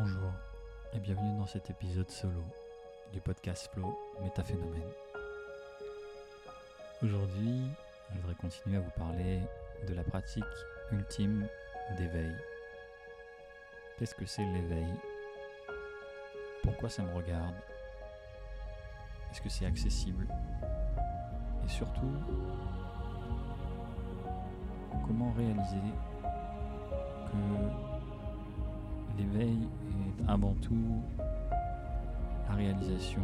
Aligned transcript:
Bonjour 0.00 0.30
et 0.92 1.00
bienvenue 1.00 1.36
dans 1.38 1.46
cet 1.48 1.70
épisode 1.70 2.08
solo 2.08 2.44
du 3.12 3.20
podcast 3.20 3.68
Flow 3.74 3.98
Métaphénomène. 4.22 4.92
Aujourd'hui, 7.02 7.64
je 8.12 8.20
voudrais 8.20 8.36
continuer 8.36 8.76
à 8.76 8.80
vous 8.80 8.92
parler 8.96 9.40
de 9.88 9.94
la 9.94 10.04
pratique 10.04 10.44
ultime 10.92 11.48
d'éveil. 11.96 12.32
Qu'est-ce 13.98 14.14
que 14.14 14.24
c'est 14.24 14.44
l'éveil? 14.44 14.86
Pourquoi 16.62 16.88
ça 16.88 17.02
me 17.02 17.12
regarde? 17.12 17.56
Est-ce 19.32 19.42
que 19.42 19.48
c'est 19.48 19.66
accessible? 19.66 20.28
Et 21.64 21.68
surtout, 21.68 22.14
comment 25.08 25.32
réaliser 25.32 25.92
que 27.32 27.87
l'éveil 29.18 29.58
est 30.18 30.30
avant 30.30 30.54
tout 30.62 31.02
la 32.48 32.54
réalisation 32.54 33.22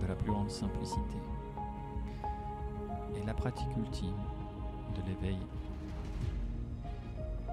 de 0.00 0.06
la 0.06 0.14
plus 0.14 0.30
grande 0.30 0.50
simplicité. 0.50 1.18
Et 3.16 3.24
la 3.24 3.34
pratique 3.34 3.76
ultime 3.76 4.16
de 4.96 5.02
l'éveil, 5.08 5.38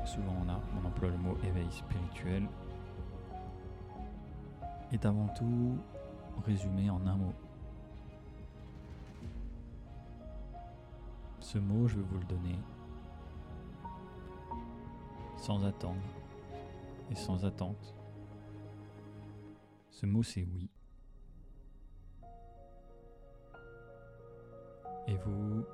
souvent 0.05 0.35
on, 0.45 0.49
a, 0.49 0.59
on 0.81 0.87
emploie 0.87 1.09
le 1.09 1.17
mot 1.17 1.37
éveil 1.43 1.69
spirituel, 1.71 2.47
est 4.91 5.05
avant 5.05 5.27
tout 5.37 5.77
résumé 6.45 6.89
en 6.89 7.05
un 7.05 7.15
mot. 7.15 7.33
Ce 11.39 11.57
mot, 11.57 11.87
je 11.87 11.97
vais 11.97 12.03
vous 12.03 12.17
le 12.17 12.25
donner 12.25 12.59
sans 15.37 15.63
attendre 15.65 15.97
et 17.11 17.15
sans 17.15 17.45
attente. 17.45 17.95
Ce 19.89 20.05
mot 20.05 20.23
c'est 20.23 20.43
oui. 20.43 20.69
Et 25.07 25.15
vous, 25.17 25.65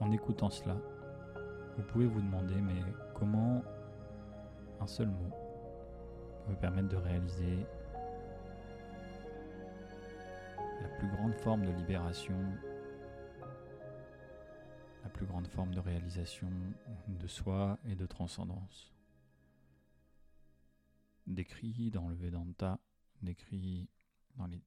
en 0.00 0.12
écoutant 0.12 0.50
cela, 0.50 0.76
vous 1.76 1.82
pouvez 1.82 2.06
vous 2.06 2.20
demander 2.20 2.54
mais 2.54 2.80
comment 3.14 3.62
un 4.80 4.86
seul 4.86 5.08
mot 5.08 5.30
peut 6.46 6.54
permettre 6.54 6.88
de 6.88 6.96
réaliser 6.96 7.66
la 10.82 10.88
plus 10.98 11.08
grande 11.08 11.34
forme 11.34 11.66
de 11.66 11.72
libération 11.72 12.36
la 15.02 15.10
plus 15.10 15.26
grande 15.26 15.48
forme 15.48 15.74
de 15.74 15.80
réalisation 15.80 16.48
de 17.08 17.26
soi 17.26 17.78
et 17.88 17.94
de 17.94 18.06
transcendance? 18.06 18.95
Décrit 21.26 21.90
dans 21.90 22.08
le 22.08 22.14
Vedanta, 22.14 22.80
décrit 23.20 23.88
dans 24.36 24.46
les 24.46 24.62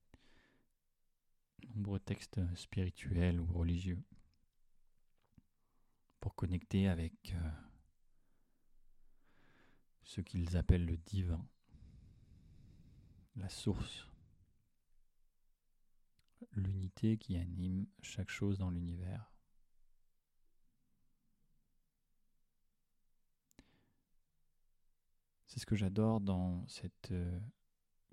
nombreux 1.76 2.00
textes 2.00 2.40
spirituels 2.56 3.40
ou 3.40 3.46
religieux, 3.46 4.04
pour 6.20 6.36
connecter 6.36 6.88
avec 6.88 7.34
euh, 7.34 7.52
ce 10.04 10.22
qu'ils 10.22 10.58
appellent 10.58 10.86
le 10.86 10.98
divin, 10.98 11.48
la 13.36 13.48
source, 13.48 14.10
l'unité 16.54 17.18
qui 17.18 17.38
anime 17.38 17.88
chaque 18.02 18.30
chose 18.30 18.58
dans 18.58 18.70
l'univers. 18.70 19.32
C'est 25.50 25.60
ce 25.60 25.66
que 25.66 25.76
j'adore 25.76 26.22
dans 26.22 26.64
cette 26.68 27.12
euh, 27.12 27.40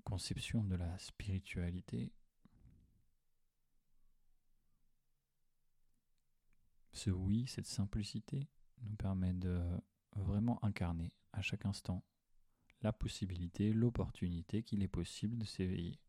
conception 0.03 0.63
de 0.63 0.75
la 0.75 0.97
spiritualité. 0.97 2.11
Ce 6.93 7.11
oui, 7.11 7.45
cette 7.45 7.67
simplicité 7.67 8.49
nous 8.81 8.95
permet 8.95 9.35
de 9.35 9.61
vraiment 10.15 10.57
incarner 10.65 11.13
à 11.31 11.43
chaque 11.43 11.67
instant 11.67 12.03
la 12.81 12.91
possibilité, 12.91 13.71
l'opportunité 13.71 14.63
qu'il 14.63 14.81
est 14.81 14.87
possible 14.87 15.37
de 15.37 15.45
s'éveiller. 15.45 15.99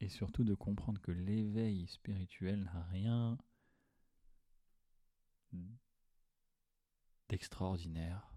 Et 0.00 0.08
surtout 0.08 0.42
de 0.42 0.54
comprendre 0.54 1.02
que 1.02 1.12
l'éveil 1.12 1.86
spirituel 1.86 2.64
n'a 2.64 2.82
rien 2.84 3.36
d'extraordinaire, 7.32 8.30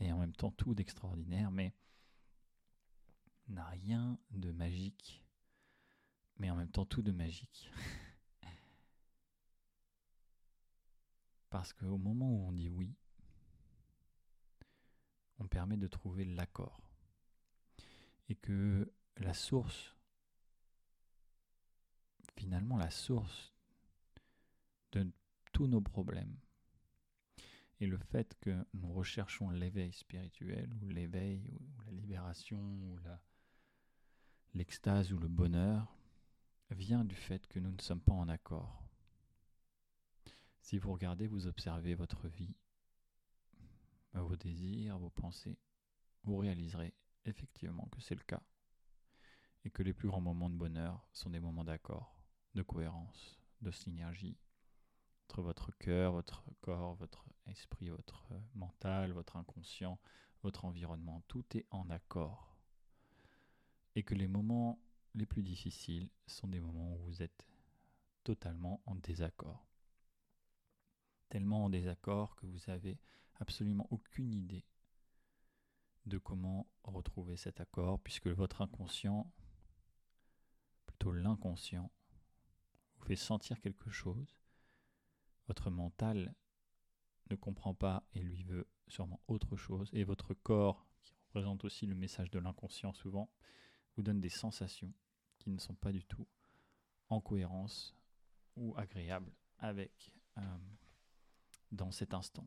et 0.00 0.12
en 0.12 0.18
même 0.18 0.36
temps 0.36 0.50
tout 0.50 0.74
d'extraordinaire, 0.74 1.50
mais 1.50 1.74
n'a 3.48 3.64
rien 3.64 4.18
de 4.32 4.52
magique, 4.52 5.24
mais 6.36 6.50
en 6.50 6.56
même 6.56 6.70
temps 6.70 6.84
tout 6.84 7.00
de 7.00 7.10
magique. 7.10 7.70
Parce 11.48 11.72
qu'au 11.72 11.96
moment 11.96 12.30
où 12.30 12.48
on 12.48 12.52
dit 12.52 12.68
oui, 12.68 12.94
on 15.38 15.48
permet 15.48 15.78
de 15.78 15.86
trouver 15.86 16.26
l'accord. 16.26 16.82
Et 18.28 18.34
que 18.34 18.92
la 19.16 19.32
source, 19.32 19.96
finalement 22.36 22.76
la 22.76 22.90
source 22.90 23.54
de 24.92 25.10
tous 25.52 25.66
nos 25.66 25.80
problèmes, 25.80 26.36
et 27.80 27.86
le 27.86 27.98
fait 27.98 28.36
que 28.40 28.64
nous 28.74 28.92
recherchons 28.92 29.50
l'éveil 29.50 29.92
spirituel, 29.92 30.72
ou 30.82 30.88
l'éveil, 30.88 31.50
ou, 31.52 31.82
la 31.86 31.92
libération, 31.92 32.60
ou 32.60 32.98
l'extase, 34.54 35.12
ou 35.12 35.18
le 35.18 35.28
bonheur, 35.28 35.96
vient 36.70 37.04
du 37.04 37.14
fait 37.14 37.46
que 37.46 37.58
nous 37.58 37.72
ne 37.72 37.80
sommes 37.80 38.00
pas 38.00 38.12
en 38.12 38.28
accord. 38.28 38.82
Si 40.60 40.78
vous 40.78 40.92
regardez, 40.92 41.26
vous 41.26 41.46
observez 41.46 41.94
votre 41.94 42.28
vie, 42.28 42.54
vos 44.14 44.36
désirs, 44.36 44.98
vos 44.98 45.10
pensées, 45.10 45.58
vous 46.22 46.36
réaliserez 46.38 46.94
effectivement 47.24 47.88
que 47.90 48.00
c'est 48.00 48.14
le 48.14 48.22
cas. 48.22 48.42
Et 49.64 49.70
que 49.70 49.82
les 49.82 49.94
plus 49.94 50.08
grands 50.08 50.20
moments 50.20 50.50
de 50.50 50.56
bonheur 50.56 51.06
sont 51.12 51.30
des 51.30 51.40
moments 51.40 51.64
d'accord, 51.64 52.18
de 52.54 52.62
cohérence, 52.62 53.40
de 53.62 53.70
synergie, 53.70 54.36
entre 55.24 55.42
votre 55.42 55.72
cœur, 55.78 56.12
votre 56.12 56.44
corps, 56.60 56.94
votre 56.96 57.24
esprit, 57.46 57.88
votre 57.88 58.28
mental, 58.54 59.12
votre 59.12 59.36
inconscient, 59.36 59.98
votre 60.42 60.64
environnement. 60.64 61.22
Tout 61.28 61.44
est 61.56 61.66
en 61.70 61.88
accord. 61.90 62.56
Et 63.94 64.02
que 64.02 64.14
les 64.14 64.28
moments 64.28 64.78
les 65.14 65.26
plus 65.26 65.42
difficiles 65.42 66.10
sont 66.26 66.48
des 66.48 66.60
moments 66.60 66.94
où 66.94 66.98
vous 67.04 67.22
êtes 67.22 67.46
totalement 68.22 68.82
en 68.86 68.96
désaccord. 68.96 69.66
Tellement 71.30 71.64
en 71.64 71.70
désaccord 71.70 72.36
que 72.36 72.46
vous 72.46 72.70
avez 72.70 72.98
absolument 73.36 73.88
aucune 73.90 74.34
idée 74.34 74.64
de 76.06 76.18
comment 76.18 76.66
retrouver 76.82 77.36
cet 77.36 77.60
accord, 77.60 77.98
puisque 78.00 78.26
votre 78.26 78.60
inconscient, 78.60 79.32
plutôt 80.84 81.12
l'inconscient, 81.12 81.90
vous 82.98 83.06
fait 83.06 83.16
sentir 83.16 83.60
quelque 83.60 83.90
chose 83.90 84.43
votre 85.46 85.70
mental 85.70 86.34
ne 87.30 87.36
comprend 87.36 87.74
pas 87.74 88.02
et 88.14 88.20
lui 88.20 88.42
veut 88.42 88.66
sûrement 88.88 89.20
autre 89.28 89.56
chose. 89.56 89.90
Et 89.92 90.04
votre 90.04 90.34
corps, 90.34 90.86
qui 91.02 91.14
représente 91.14 91.64
aussi 91.64 91.86
le 91.86 91.94
message 91.94 92.30
de 92.30 92.38
l'inconscient 92.38 92.92
souvent, 92.92 93.30
vous 93.96 94.02
donne 94.02 94.20
des 94.20 94.28
sensations 94.28 94.92
qui 95.38 95.50
ne 95.50 95.58
sont 95.58 95.74
pas 95.74 95.92
du 95.92 96.04
tout 96.04 96.26
en 97.08 97.20
cohérence 97.20 97.94
ou 98.56 98.74
agréables 98.76 99.32
avec 99.58 100.12
euh, 100.38 100.58
dans 101.72 101.90
cet 101.90 102.14
instant. 102.14 102.46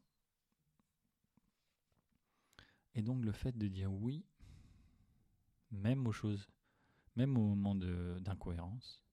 Et 2.95 3.01
donc 3.01 3.23
le 3.23 3.31
fait 3.31 3.55
de 3.57 3.67
dire 3.67 3.93
oui, 3.93 4.25
même 5.71 6.07
aux 6.07 6.11
choses, 6.11 6.47
même 7.15 7.37
au 7.37 7.41
moment 7.41 7.75
d'incohérence, 7.75 9.03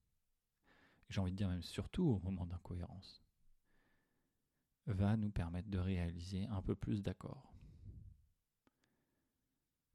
j'ai 1.10 1.20
envie 1.20 1.32
de 1.32 1.36
dire 1.36 1.48
même 1.48 1.62
surtout 1.62 2.04
au 2.04 2.18
moment 2.20 2.46
d'incohérence, 2.46 3.23
va 4.86 5.16
nous 5.16 5.30
permettre 5.30 5.68
de 5.68 5.78
réaliser 5.78 6.46
un 6.46 6.62
peu 6.62 6.74
plus 6.74 7.02
d'accords. 7.02 7.52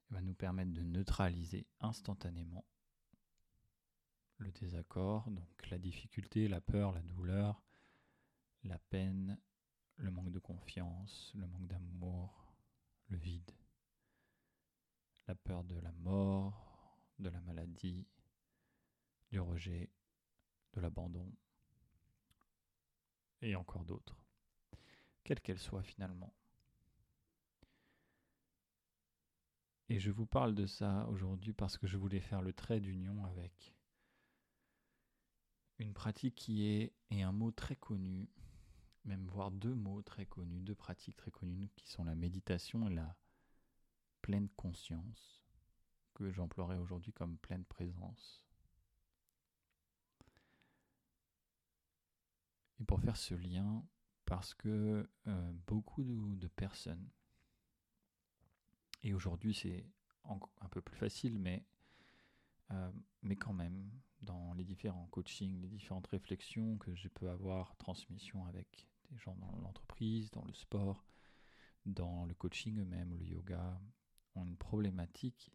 va 0.09 0.21
nous 0.21 0.33
permettre 0.33 0.73
de 0.73 0.81
neutraliser 0.81 1.67
instantanément 1.79 2.65
le 4.37 4.51
désaccord, 4.51 5.29
donc 5.29 5.69
la 5.69 5.77
difficulté, 5.77 6.47
la 6.47 6.61
peur, 6.61 6.93
la 6.93 7.01
douleur, 7.01 7.61
la 8.63 8.79
peine, 8.79 9.39
le 9.97 10.09
manque 10.09 10.31
de 10.31 10.39
confiance, 10.39 11.31
le 11.35 11.45
manque 11.45 11.67
d'amour, 11.67 12.55
le 13.07 13.17
vide, 13.17 13.51
la 15.27 15.35
peur 15.35 15.63
de 15.63 15.77
la 15.79 15.91
mort, 15.91 16.97
de 17.19 17.29
la 17.29 17.41
maladie, 17.41 18.07
du 19.29 19.39
rejet, 19.39 19.91
de 20.73 20.81
l'abandon, 20.81 21.31
et 23.41 23.55
encore 23.55 23.85
d'autres 23.85 24.28
quelle 25.29 25.41
qu'elle 25.41 25.59
soit 25.59 25.83
finalement. 25.83 26.33
Et 29.87 29.99
je 29.99 30.09
vous 30.09 30.25
parle 30.25 30.55
de 30.55 30.65
ça 30.65 31.07
aujourd'hui 31.09 31.53
parce 31.53 31.77
que 31.77 31.85
je 31.85 31.97
voulais 31.97 32.19
faire 32.19 32.41
le 32.41 32.51
trait 32.51 32.79
d'union 32.79 33.23
avec 33.25 33.75
une 35.77 35.93
pratique 35.93 36.33
qui 36.33 36.65
est, 36.65 36.95
et 37.11 37.21
un 37.21 37.31
mot 37.31 37.51
très 37.51 37.75
connu, 37.75 38.27
même 39.05 39.27
voire 39.27 39.51
deux 39.51 39.75
mots 39.75 40.01
très 40.01 40.25
connus, 40.25 40.61
deux 40.61 40.73
pratiques 40.73 41.17
très 41.17 41.29
connues 41.29 41.69
qui 41.75 41.87
sont 41.87 42.05
la 42.05 42.15
méditation 42.15 42.87
et 42.87 42.93
la 42.95 43.15
pleine 44.23 44.49
conscience, 44.55 45.43
que 46.15 46.31
j'emploierai 46.31 46.77
aujourd'hui 46.77 47.13
comme 47.13 47.37
pleine 47.37 47.65
présence. 47.65 48.43
Et 52.79 52.83
pour 52.83 52.99
faire 52.99 53.15
ce 53.15 53.35
lien, 53.35 53.85
parce 54.29 54.53
que 54.53 55.09
euh, 55.27 55.51
beaucoup 55.65 56.03
de, 56.03 56.47
personnes, 56.47 57.09
et 59.01 59.15
aujourd'hui 59.15 59.55
c'est 59.55 59.85
un 60.23 60.69
peu 60.69 60.81
plus 60.81 60.95
facile, 60.95 61.39
mais, 61.39 61.65
euh, 62.69 62.91
mais 63.23 63.35
quand 63.35 63.53
même, 63.53 63.89
dans 64.21 64.53
les 64.53 64.63
différents 64.63 65.07
coachings, 65.07 65.59
les 65.59 65.67
différentes 65.67 66.05
réflexions 66.07 66.77
que 66.77 66.93
je 66.93 67.07
peux 67.07 67.27
avoir, 67.27 67.75
transmission 67.77 68.45
avec 68.45 68.87
des 69.09 69.17
gens 69.17 69.35
dans 69.37 69.57
l'entreprise, 69.61 70.29
dans 70.29 70.45
le 70.45 70.53
sport, 70.53 71.07
dans 71.87 72.25
le 72.25 72.35
coaching 72.35 72.79
eux-mêmes, 72.79 73.15
le 73.15 73.25
yoga, 73.25 73.81
ont 74.35 74.45
une 74.45 74.57
problématique 74.57 75.51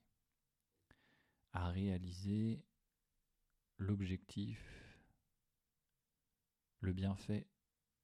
à 1.53 1.69
réaliser 1.69 2.65
l'objectif, 3.79 4.61
le 6.81 6.93
bienfait, 6.93 7.47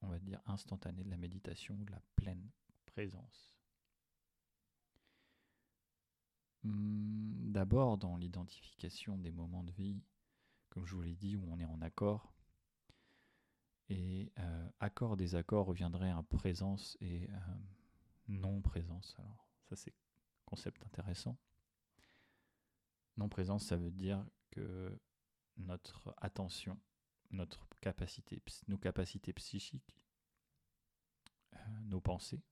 on 0.02 0.08
va 0.08 0.19
dire, 0.19 0.41
instantané 0.47 1.05
de 1.05 1.11
la 1.11 1.17
méditation, 1.17 1.76
de 1.76 1.91
la 1.91 2.00
pleine 2.17 2.50
présence. 2.87 3.55
Hmm, 6.62 7.50
d'abord 7.50 7.97
dans 7.97 8.17
l'identification 8.17 9.17
des 9.17 9.32
moments 9.32 9.64
de 9.64 9.73
vie, 9.73 10.02
comme 10.69 10.87
je 10.87 10.94
vous 10.94 11.02
l'ai 11.02 11.14
dit, 11.14 11.37
où 11.37 11.44
on 11.50 11.58
est 11.58 11.64
en 11.64 11.81
accord. 11.81 12.32
Et 13.88 14.31
euh, 14.38 14.69
accord, 14.79 15.17
désaccord 15.17 15.67
reviendrait 15.67 16.11
à 16.11 16.23
présence 16.23 16.96
et 17.00 17.29
euh, 17.31 17.38
non-présence. 18.29 19.17
Alors 19.19 19.49
ça 19.69 19.75
c'est 19.75 19.94
concept 20.44 20.85
intéressant. 20.85 21.37
Non-présence, 23.17 23.64
ça 23.64 23.76
veut 23.76 23.91
dire 23.91 24.25
que 24.50 24.96
notre 25.56 26.14
attention, 26.19 26.79
notre 27.31 27.67
capacité, 27.81 28.43
nos 28.69 28.79
capacités 28.79 29.32
psychiques, 29.32 29.97
euh, 31.55 31.59
nos 31.85 32.00
pensées, 32.00 32.43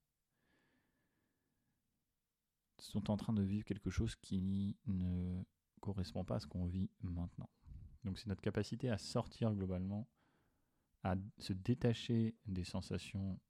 sont 2.78 3.10
en 3.10 3.16
train 3.16 3.32
de 3.32 3.42
vivre 3.42 3.64
quelque 3.64 3.90
chose 3.90 4.14
qui 4.16 4.76
ne 4.86 5.42
correspond 5.80 6.24
pas 6.24 6.36
à 6.36 6.40
ce 6.40 6.46
qu'on 6.46 6.66
vit 6.66 6.90
maintenant. 7.00 7.50
Donc 8.04 8.18
c'est 8.18 8.28
notre 8.28 8.42
capacité 8.42 8.88
à 8.90 8.98
sortir 8.98 9.54
globalement, 9.54 10.08
à 11.02 11.16
se 11.38 11.52
détacher 11.52 12.36
des 12.46 12.64
sensations 12.64 13.40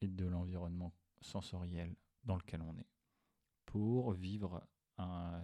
et 0.00 0.08
de 0.08 0.26
l'environnement 0.26 0.94
sensoriel 1.20 1.94
dans 2.24 2.36
lequel 2.36 2.62
on 2.62 2.76
est, 2.78 2.88
pour 3.66 4.12
vivre 4.12 4.66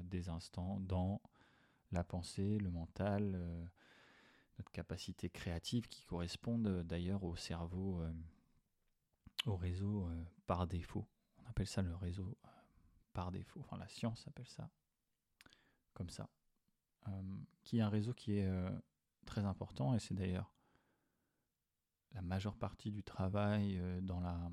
des 0.05 0.29
instants 0.29 0.81
dans 0.81 1.21
la 1.91 2.05
pensée, 2.05 2.59
le 2.59 2.71
mental, 2.71 3.33
euh, 3.35 3.67
notre 4.61 4.73
capacité 4.73 5.31
créative 5.31 5.89
qui 5.89 6.05
correspondent 6.05 6.83
d'ailleurs 6.83 7.25
au 7.25 7.35
cerveau, 7.35 8.03
euh, 8.03 8.13
au 9.47 9.57
réseau 9.57 10.07
euh, 10.07 10.25
par 10.47 10.67
défaut. 10.67 11.09
On 11.39 11.49
appelle 11.49 11.67
ça 11.67 11.81
le 11.81 11.95
réseau 11.97 12.37
par 13.15 13.33
défaut, 13.33 13.61
enfin 13.61 13.79
la 13.79 13.89
science 13.89 14.29
appelle 14.29 14.49
ça 14.49 14.71
comme 15.95 16.11
ça. 16.11 16.29
Euh, 17.09 17.23
qui 17.63 17.79
est 17.79 17.81
un 17.81 17.89
réseau 17.89 18.13
qui 18.13 18.33
est 18.33 18.47
euh, 18.47 18.71
très 19.25 19.47
important 19.47 19.95
et 19.95 19.99
c'est 19.99 20.13
d'ailleurs 20.13 20.53
la 22.13 22.21
majeure 22.21 22.59
partie 22.59 22.91
du 22.91 23.03
travail 23.03 23.79
euh, 23.79 24.03
dans 24.03 24.21
la 24.21 24.53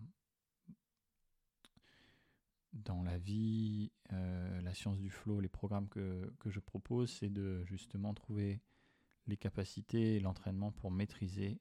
dans 2.72 3.02
la 3.02 3.18
vie, 3.18 3.92
la 4.12 4.74
science 4.76 5.00
du 5.00 5.10
flow, 5.10 5.40
les 5.40 5.50
programmes 5.50 5.90
que, 5.90 6.32
que 6.38 6.52
je 6.52 6.60
propose, 6.60 7.12
c'est 7.12 7.30
de 7.30 7.64
justement 7.66 8.14
trouver 8.14 8.62
les 9.28 9.38
capacités 9.38 10.16
et 10.16 10.20
l'entraînement 10.20 10.72
pour 10.72 10.92
maîtriser 10.92 11.60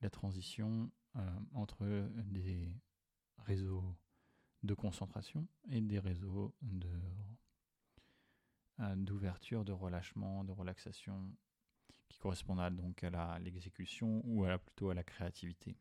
la 0.00 0.10
transition 0.10 0.90
entre 1.54 1.84
des 2.26 2.72
réseaux 3.38 3.96
de 4.62 4.74
concentration 4.74 5.46
et 5.68 5.80
des 5.80 5.98
réseaux 5.98 6.54
de 6.62 6.88
d'ouverture, 8.96 9.62
de 9.62 9.72
relâchement, 9.72 10.42
de 10.42 10.52
relaxation, 10.52 11.36
qui 12.08 12.18
correspondra 12.18 12.70
donc 12.70 13.04
à 13.04 13.38
l'exécution 13.38 14.22
ou 14.24 14.46
à 14.46 14.56
plutôt 14.58 14.88
à 14.88 14.94
la 14.94 15.04
créativité. 15.04 15.76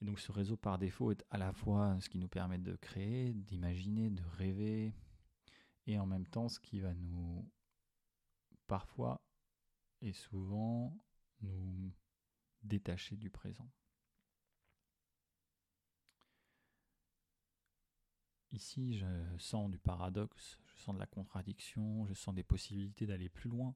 Et 0.00 0.04
donc 0.04 0.20
ce 0.20 0.30
réseau 0.30 0.56
par 0.56 0.78
défaut 0.78 1.10
est 1.10 1.24
à 1.30 1.36
la 1.36 1.52
fois 1.52 1.98
ce 2.00 2.08
qui 2.08 2.18
nous 2.18 2.28
permet 2.28 2.58
de 2.58 2.76
créer, 2.76 3.34
d'imaginer, 3.34 4.08
de 4.08 4.22
rêver, 4.22 4.94
et 5.86 5.98
en 5.98 6.06
même 6.06 6.26
temps 6.26 6.48
ce 6.48 6.60
qui 6.60 6.78
va 6.78 6.94
nous, 6.94 7.44
parfois 8.68 9.20
et 10.02 10.12
souvent, 10.12 10.96
nous 11.42 11.92
détacher 12.62 13.16
du 13.16 13.30
présent. 13.30 13.70
Ici, 18.52 18.98
je 18.98 19.06
sens 19.38 19.70
du 19.70 19.78
paradoxe, 19.78 20.58
je 20.66 20.82
sens 20.82 20.94
de 20.94 21.00
la 21.00 21.06
contradiction, 21.06 22.04
je 22.06 22.14
sens 22.14 22.34
des 22.34 22.42
possibilités 22.42 23.06
d'aller 23.06 23.28
plus 23.28 23.48
loin. 23.48 23.74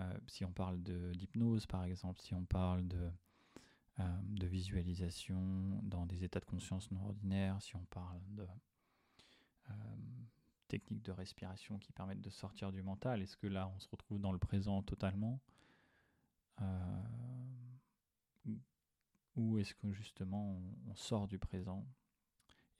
Euh, 0.00 0.18
si 0.26 0.44
on 0.44 0.52
parle 0.52 0.82
d'hypnose, 0.82 1.66
par 1.66 1.84
exemple, 1.84 2.20
si 2.20 2.34
on 2.34 2.44
parle 2.44 2.86
de, 2.88 3.10
euh, 4.00 4.18
de, 4.24 4.46
visualisation 4.46 5.80
dans 5.82 6.06
des 6.06 6.24
états 6.24 6.40
de 6.40 6.44
conscience 6.46 6.90
non 6.90 7.04
ordinaires, 7.04 7.62
si 7.62 7.76
on 7.76 7.84
parle 7.84 8.22
de 8.34 8.46
euh, 9.70 9.74
techniques 10.72 11.02
de 11.02 11.12
respiration 11.12 11.78
qui 11.78 11.92
permettent 11.92 12.22
de 12.22 12.30
sortir 12.30 12.72
du 12.72 12.82
mental, 12.82 13.20
est-ce 13.20 13.36
que 13.36 13.46
là, 13.46 13.70
on 13.74 13.78
se 13.78 13.88
retrouve 13.90 14.18
dans 14.18 14.32
le 14.32 14.38
présent 14.38 14.82
totalement 14.82 15.38
Ou 19.36 19.58
est-ce 19.58 19.74
que 19.74 19.92
justement, 19.92 20.60
on 20.88 20.94
sort 20.94 21.26
du 21.28 21.38
présent? 21.38 21.86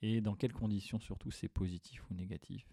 Et 0.01 0.21
dans 0.21 0.35
quelles 0.35 0.53
conditions 0.53 0.99
surtout 0.99 1.31
c'est 1.31 1.47
positif 1.47 2.09
ou 2.09 2.13
négatif? 2.13 2.65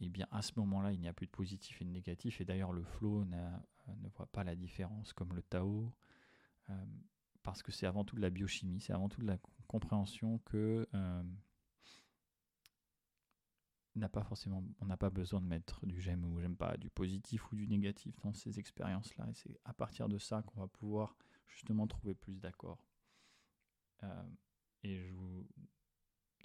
Eh 0.00 0.08
bien 0.08 0.26
à 0.30 0.42
ce 0.42 0.52
moment-là, 0.56 0.92
il 0.92 1.00
n'y 1.00 1.08
a 1.08 1.12
plus 1.12 1.26
de 1.26 1.30
positif 1.30 1.80
et 1.82 1.84
de 1.84 1.90
négatif, 1.90 2.40
et 2.40 2.44
d'ailleurs 2.44 2.72
le 2.72 2.84
flow 2.84 3.22
euh, 3.22 3.58
ne 4.00 4.08
voit 4.10 4.26
pas 4.26 4.44
la 4.44 4.54
différence 4.54 5.12
comme 5.12 5.34
le 5.34 5.42
Tao, 5.42 5.92
euh, 6.70 6.84
parce 7.42 7.62
que 7.62 7.72
c'est 7.72 7.86
avant 7.86 8.04
tout 8.04 8.16
de 8.16 8.20
la 8.20 8.30
biochimie, 8.30 8.80
c'est 8.80 8.92
avant 8.92 9.08
tout 9.08 9.20
de 9.20 9.26
la 9.26 9.38
compréhension 9.66 10.38
que 10.38 10.88
euh, 10.94 11.22
n'a 13.98 14.08
pas 14.08 14.26
on 14.80 14.86
n'a 14.86 14.96
pas 14.96 15.10
besoin 15.10 15.40
de 15.40 15.46
mettre 15.46 15.84
du 15.86 16.00
j'aime 16.00 16.24
ou 16.24 16.40
j'aime 16.40 16.56
pas, 16.56 16.76
du 16.76 16.90
positif 16.90 17.52
ou 17.52 17.56
du 17.56 17.66
négatif 17.68 18.18
dans 18.22 18.32
ces 18.32 18.58
expériences-là, 18.58 19.26
et 19.28 19.34
c'est 19.34 19.60
à 19.64 19.72
partir 19.72 20.08
de 20.08 20.18
ça 20.18 20.42
qu'on 20.42 20.60
va 20.60 20.68
pouvoir 20.68 21.16
justement 21.48 21.86
trouver 21.86 22.14
plus 22.14 22.40
d'accord. 22.40 22.78
et 24.82 24.96
je 24.96 25.14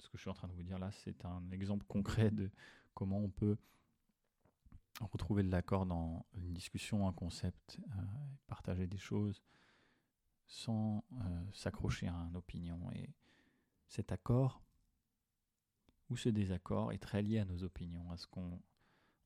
ce 0.00 0.08
que 0.10 0.18
je 0.18 0.22
suis 0.22 0.30
en 0.30 0.34
train 0.34 0.48
de 0.48 0.52
vous 0.52 0.62
dire 0.62 0.78
là, 0.78 0.90
c'est 0.92 1.24
un 1.24 1.50
exemple 1.50 1.86
concret 1.86 2.30
de 2.30 2.50
comment 2.94 3.18
on 3.18 3.30
peut 3.30 3.56
retrouver 5.00 5.42
de 5.42 5.50
l'accord 5.50 5.86
dans 5.86 6.24
une 6.36 6.52
discussion, 6.52 7.08
un 7.08 7.12
concept, 7.12 7.78
euh, 7.90 8.02
partager 8.46 8.86
des 8.86 8.98
choses 8.98 9.42
sans 10.46 11.04
euh, 11.12 11.44
s'accrocher 11.52 12.08
à 12.08 12.14
une 12.14 12.36
opinion. 12.36 12.78
Et 12.92 13.10
cet 13.88 14.12
accord 14.12 14.62
ou 16.14 16.16
ce 16.16 16.28
désaccord 16.28 16.92
est 16.92 16.98
très 16.98 17.22
lié 17.22 17.40
à 17.40 17.44
nos 17.44 17.64
opinions, 17.64 18.08
à 18.12 18.16
ce 18.16 18.28
qu'on 18.28 18.62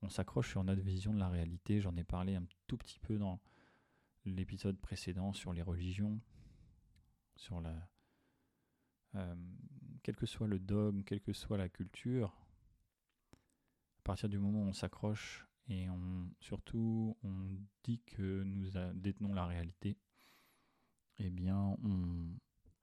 on 0.00 0.08
s'accroche 0.08 0.48
sur 0.48 0.64
notre 0.64 0.80
vision 0.80 1.12
de 1.12 1.18
la 1.18 1.28
réalité. 1.28 1.82
J'en 1.82 1.94
ai 1.96 2.04
parlé 2.04 2.34
un 2.34 2.46
tout 2.66 2.78
petit 2.78 2.98
peu 2.98 3.18
dans 3.18 3.42
l'épisode 4.24 4.78
précédent 4.80 5.34
sur 5.34 5.52
les 5.52 5.60
religions, 5.60 6.18
sur 7.36 7.60
la, 7.60 7.90
euh, 9.16 9.34
quel 10.02 10.16
que 10.16 10.24
soit 10.24 10.48
le 10.48 10.58
dogme, 10.58 11.02
quelle 11.04 11.20
que 11.20 11.34
soit 11.34 11.58
la 11.58 11.68
culture, 11.68 12.34
à 13.34 14.02
partir 14.04 14.30
du 14.30 14.38
moment 14.38 14.62
où 14.62 14.68
on 14.68 14.72
s'accroche 14.72 15.46
et 15.68 15.90
on, 15.90 16.30
surtout 16.40 17.18
on 17.22 17.50
dit 17.84 18.00
que 18.06 18.44
nous 18.44 18.70
détenons 18.94 19.34
la 19.34 19.44
réalité, 19.44 19.98
eh 21.18 21.28
bien 21.28 21.76
on 21.84 22.30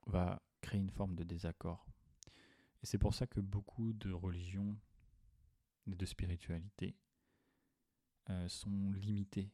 va 0.06 0.44
créer 0.62 0.80
une 0.80 0.92
forme 0.92 1.16
de 1.16 1.24
désaccord. 1.24 1.88
Et 2.86 2.88
c'est 2.88 3.00
pour 3.00 3.16
ça 3.16 3.26
que 3.26 3.40
beaucoup 3.40 3.94
de 3.94 4.12
religions 4.12 4.78
et 5.88 5.96
de 5.96 6.06
spiritualité 6.06 6.96
euh, 8.30 8.48
sont 8.48 8.92
limitées. 8.92 9.50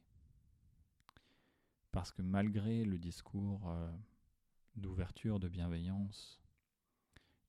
Parce 1.92 2.12
que 2.12 2.20
malgré 2.20 2.84
le 2.84 2.98
discours 2.98 3.70
euh, 3.70 3.90
d'ouverture, 4.76 5.40
de 5.40 5.48
bienveillance, 5.48 6.42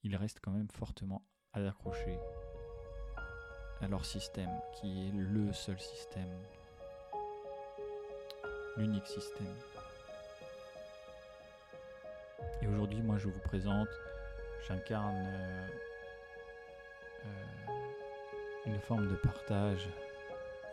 il 0.04 0.16
reste 0.16 0.40
quand 0.42 0.54
même 0.54 0.70
fortement 0.70 1.28
accroché 1.52 2.18
à 3.82 3.90
leur 3.90 4.06
système, 4.06 4.58
qui 4.80 4.88
est 4.88 5.12
le 5.12 5.52
seul 5.52 5.82
système, 5.82 6.32
l'unique 8.78 9.08
système. 9.08 9.54
Et 12.62 12.68
aujourd'hui, 12.68 13.02
moi, 13.02 13.18
je 13.18 13.28
vous 13.28 13.42
présente, 13.42 13.90
j'incarne 14.68 15.16
euh, 15.18 15.68
euh, 17.26 17.30
une 18.66 18.80
forme 18.80 19.08
de 19.10 19.16
partage 19.16 19.90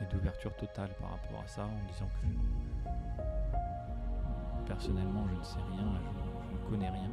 et 0.01 0.05
d'ouverture 0.05 0.55
totale 0.57 0.91
par 1.01 1.11
rapport 1.11 1.43
à 1.45 1.47
ça, 1.47 1.65
en 1.65 1.93
disant 1.93 2.09
que 2.21 2.27
personnellement, 4.67 5.27
je 5.29 5.35
ne 5.39 5.43
sais 5.43 5.59
rien, 5.73 5.93
je, 6.51 6.57
ne 6.57 6.71
connais 6.71 6.91
rien. 6.91 7.11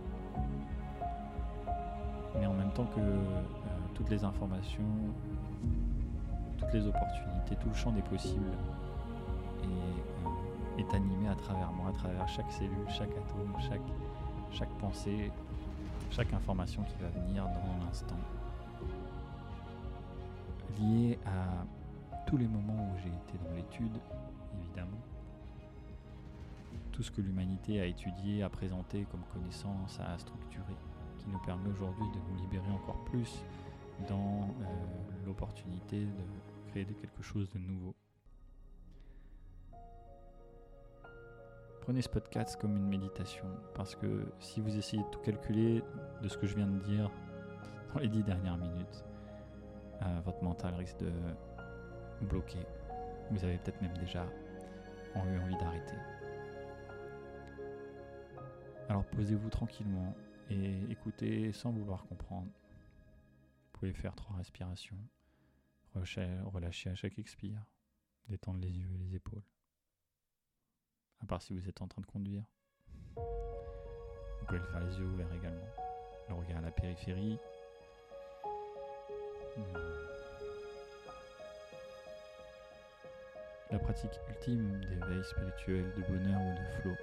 Mais 2.36 2.46
en 2.46 2.54
même 2.54 2.72
temps 2.74 2.86
que 2.86 3.00
euh, 3.00 3.42
toutes 3.96 4.10
les 4.10 4.24
informations, 4.24 4.84
toutes 6.58 6.74
les 6.74 6.88
opportunités, 6.88 7.56
tout 7.60 7.70
le 7.70 7.76
champ 7.76 7.92
des 7.92 8.04
possibles 8.04 8.52
est, 9.64 10.82
est 10.82 10.94
animé 10.94 11.28
à 11.28 11.36
travers 11.36 11.72
moi, 11.72 11.90
à 11.90 11.94
travers 11.94 12.28
chaque 12.28 12.52
cellule, 12.52 12.88
chaque 12.88 13.12
atome, 13.12 13.56
chaque, 13.60 13.82
chaque 14.52 14.78
pensée, 14.78 15.32
chaque 16.12 16.34
information 16.34 16.84
qui 16.84 16.96
va 17.02 17.10
venir 17.10 17.44
dans 17.46 17.86
l'instant. 17.86 18.18
Lié 20.80 21.20
à 21.26 21.66
tous 22.26 22.38
les 22.38 22.48
moments 22.48 22.92
où 22.92 22.98
j'ai 22.98 23.10
été 23.10 23.44
dans 23.44 23.56
l'étude, 23.56 24.00
évidemment. 24.60 24.98
Tout 26.92 27.04
ce 27.04 27.12
que 27.12 27.22
l'humanité 27.22 27.80
a 27.82 27.86
étudié, 27.86 28.44
a 28.44 28.50
présenté 28.50 29.06
comme 29.12 29.24
connaissance, 29.34 30.00
a 30.00 30.18
structuré, 30.18 30.76
qui 31.18 31.26
nous 31.30 31.40
permet 31.40 31.70
aujourd'hui 31.70 32.06
de 32.14 32.32
nous 32.32 32.42
libérer 32.42 32.72
encore 32.72 33.04
plus 33.06 33.42
dans 34.08 34.42
euh, 34.62 35.26
l'opportunité 35.26 36.06
de 36.06 36.70
créer 36.70 36.86
quelque 36.86 37.24
chose 37.24 37.50
de 37.50 37.60
nouveau. 37.60 37.94
Prenez 41.88 42.02
ce 42.02 42.10
podcast 42.10 42.60
comme 42.60 42.76
une 42.76 42.90
méditation, 42.90 43.46
parce 43.74 43.96
que 43.96 44.26
si 44.42 44.60
vous 44.60 44.78
essayez 44.78 45.02
de 45.02 45.08
tout 45.08 45.22
calculer 45.22 45.82
de 46.22 46.28
ce 46.28 46.38
que 46.38 46.46
je 46.46 46.54
viens 46.54 46.68
de 46.68 46.80
dire 46.80 47.10
dans 47.94 48.02
les 48.02 48.10
dix 48.10 48.24
dernières 48.24 48.58
minutes, 48.58 49.06
euh, 50.02 50.20
votre 50.26 50.44
mental 50.44 50.76
risque 50.76 50.98
de 50.98 51.10
bloquer. 52.26 52.60
Vous 53.32 53.42
avez 53.42 53.58
peut-être 53.60 53.82
même 53.82 53.98
déjà 54.00 54.26
eu 55.16 55.40
envie 55.40 55.56
d'arrêter. 55.56 55.96
Alors 58.90 59.06
posez-vous 59.06 59.50
tranquillement 59.50 60.14
et 60.50 60.82
écoutez 60.92 61.54
sans 61.54 61.72
vouloir 61.72 62.06
comprendre. 62.08 62.48
Vous 62.48 63.80
pouvez 63.80 63.94
faire 63.94 64.14
trois 64.14 64.36
respirations, 64.36 64.98
relâcher 65.96 66.90
à 66.90 66.96
chaque 66.96 67.18
expire, 67.18 67.64
détendre 68.28 68.60
les 68.60 68.78
yeux 68.78 68.90
et 68.94 68.98
les 68.98 69.16
épaules 69.16 69.46
à 71.22 71.26
part 71.26 71.42
si 71.42 71.54
vous 71.54 71.68
êtes 71.68 71.82
en 71.82 71.88
train 71.88 72.02
de 72.02 72.08
conduire. 72.08 72.44
Vous 73.16 74.46
pouvez 74.46 74.60
le 74.60 74.66
faire 74.66 74.80
les 74.82 74.98
yeux 74.98 75.06
ouverts 75.06 75.34
également. 75.34 75.68
Le 76.30 76.36
regard 76.36 76.58
à 76.58 76.62
la 76.62 76.72
périphérie. 76.72 77.38
Hmm. 79.58 79.64
La 83.72 83.80
pratique 83.80 84.12
ultime 84.30 84.80
d'éveil 84.86 85.24
spirituel, 85.26 85.92
de 85.98 86.02
bonheur 86.04 86.40
ou 86.40 86.52
de 86.52 86.82
flot. 86.82 86.96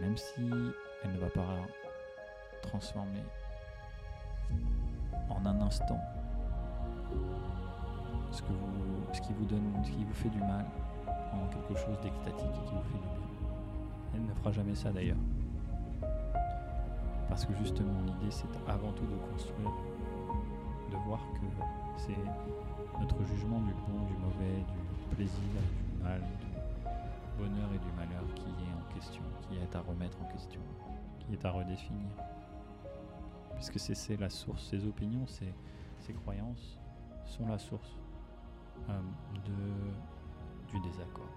Même 0.00 0.16
si 0.16 0.48
elle 1.02 1.12
ne 1.12 1.18
va 1.18 1.30
pas 1.30 1.66
transformer 2.62 3.24
en 5.28 5.44
un 5.46 5.60
instant 5.62 6.00
ce, 8.30 8.42
que 8.42 8.52
vous, 8.52 9.04
ce 9.12 9.20
qui 9.20 9.32
vous 9.32 9.44
donne, 9.46 9.82
ce 9.84 9.90
qui 9.90 10.04
vous 10.04 10.14
fait 10.14 10.28
du 10.28 10.38
mal, 10.38 10.64
quelque 11.50 11.78
chose 11.78 11.98
d'extatique 12.02 12.50
et 12.50 12.68
qui 12.68 12.74
vous 12.74 12.82
fait 12.82 12.98
du 12.98 13.08
bien. 13.08 13.28
Elle 14.14 14.24
ne 14.26 14.34
fera 14.34 14.52
jamais 14.52 14.74
ça 14.74 14.90
d'ailleurs. 14.90 15.16
Parce 17.28 17.44
que 17.44 17.54
justement 17.54 18.00
l'idée 18.04 18.30
c'est 18.30 18.48
avant 18.66 18.92
tout 18.92 19.06
de 19.06 19.16
construire, 19.32 19.70
de 20.90 20.96
voir 21.06 21.20
que 21.34 21.46
c'est 21.96 22.16
notre 22.98 23.22
jugement 23.24 23.60
du 23.60 23.72
bon, 23.72 24.04
du 24.06 24.14
mauvais, 24.14 24.64
du 25.08 25.14
plaisir, 25.14 25.38
du 25.38 26.02
mal, 26.02 26.20
du 26.20 27.42
bonheur 27.42 27.68
et 27.74 27.78
du 27.78 27.92
malheur 27.96 28.24
qui 28.34 28.42
est 28.42 28.74
en 28.74 28.94
question, 28.94 29.22
qui 29.42 29.56
est 29.56 29.76
à 29.76 29.80
remettre 29.80 30.18
en 30.20 30.26
question, 30.32 30.60
qui 31.20 31.32
est 31.34 31.44
à 31.44 31.50
redéfinir. 31.50 32.10
Puisque 33.54 33.78
c'est 33.78 34.18
la 34.18 34.30
source, 34.30 34.68
ces 34.68 34.84
opinions, 34.86 35.26
ces, 35.26 35.52
ces 36.00 36.12
croyances 36.12 36.78
sont 37.26 37.46
la 37.46 37.58
source 37.58 37.96
euh, 38.88 39.00
de 39.46 39.92
du 40.72 40.80
désaccord. 40.80 41.28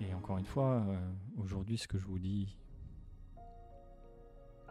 Et 0.00 0.12
encore 0.14 0.38
une 0.38 0.44
fois, 0.44 0.82
euh, 0.86 0.96
aujourd'hui, 1.38 1.78
ce 1.78 1.88
que 1.88 1.98
je 1.98 2.06
vous 2.06 2.18
dis 2.18 2.56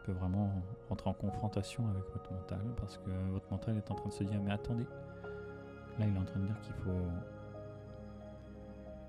peut 0.04 0.12
vraiment 0.12 0.52
rentrer 0.90 1.10
en 1.10 1.14
confrontation 1.14 1.88
avec 1.88 2.04
votre 2.12 2.32
mental, 2.34 2.62
parce 2.78 2.98
que 2.98 3.10
votre 3.32 3.50
mental 3.50 3.78
est 3.78 3.90
en 3.90 3.96
train 3.96 4.10
de 4.10 4.14
se 4.14 4.24
dire, 4.24 4.42
mais 4.42 4.52
attendez, 4.52 4.86
là 5.98 6.06
il 6.06 6.14
est 6.14 6.20
en 6.20 6.26
train 6.26 6.40
de 6.40 6.48
dire 6.48 6.60
qu'il 6.60 6.74
faut 6.74 7.08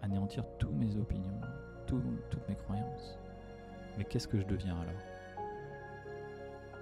anéantir 0.03 0.45
toutes 0.59 0.75
mes 0.75 0.97
opinions, 0.97 1.41
toutes 1.87 2.49
mes 2.49 2.55
croyances. 2.55 3.19
Mais 3.99 4.05
qu'est-ce 4.05 4.29
que 4.29 4.39
je 4.39 4.47
deviens 4.47 4.77
alors? 4.77 5.03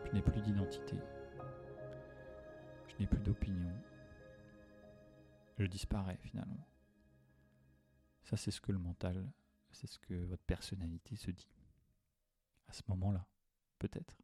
Je 0.04 0.12
n'ai 0.12 0.22
plus 0.22 0.42
d'identité, 0.42 0.96
je 2.88 2.94
n'ai 3.00 3.06
plus 3.06 3.20
d'opinion, 3.20 3.72
je 5.62 5.66
disparais 5.68 6.18
finalement. 6.18 6.66
Ça, 8.24 8.36
c'est 8.36 8.50
ce 8.50 8.60
que 8.60 8.72
le 8.72 8.78
mental, 8.78 9.32
c'est 9.70 9.86
ce 9.86 9.98
que 9.98 10.14
votre 10.24 10.42
personnalité 10.42 11.16
se 11.16 11.30
dit. 11.30 11.48
À 12.66 12.72
ce 12.72 12.82
moment-là, 12.88 13.26
peut-être. 13.78 14.18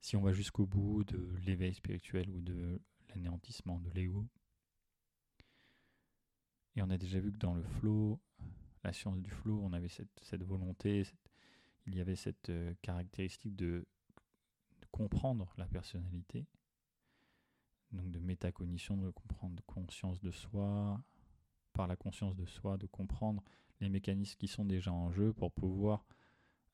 Si 0.00 0.16
on 0.16 0.22
va 0.22 0.32
jusqu'au 0.32 0.66
bout 0.66 1.04
de 1.04 1.34
l'éveil 1.46 1.72
spirituel 1.74 2.28
ou 2.30 2.40
de 2.42 2.80
l'anéantissement 3.08 3.80
de 3.80 3.90
l'ego, 3.90 4.28
et 6.76 6.82
on 6.82 6.90
a 6.90 6.98
déjà 6.98 7.20
vu 7.20 7.32
que 7.32 7.38
dans 7.38 7.54
le 7.54 7.62
flow, 7.62 8.20
la 8.82 8.92
science 8.92 9.22
du 9.22 9.30
flow, 9.30 9.62
on 9.62 9.72
avait 9.72 9.88
cette, 9.88 10.42
volonté, 10.42 11.04
il 11.86 11.94
y 11.94 12.00
avait 12.00 12.16
cette 12.16 12.50
euh, 12.50 12.74
caractéristique 12.82 13.54
de 13.56 13.86
comprendre 14.90 15.54
la 15.56 15.66
personnalité, 15.66 16.46
donc 17.92 18.10
de 18.10 18.18
métacognition, 18.18 18.96
de 18.96 19.10
comprendre 19.10 19.62
conscience 19.66 20.20
de 20.20 20.30
soi, 20.30 21.00
par 21.72 21.86
la 21.86 21.96
conscience 21.96 22.36
de 22.36 22.46
soi, 22.46 22.78
de 22.78 22.86
comprendre 22.86 23.42
les 23.80 23.88
mécanismes 23.88 24.38
qui 24.38 24.48
sont 24.48 24.64
déjà 24.64 24.92
en 24.92 25.10
jeu 25.10 25.32
pour 25.32 25.52
pouvoir 25.52 26.06